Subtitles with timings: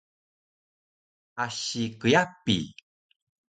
[1.43, 2.57] asi kyapi!